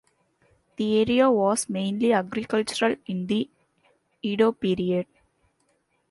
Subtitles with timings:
[0.77, 3.47] The area was mainly agricultural in the
[4.23, 5.05] Edo period.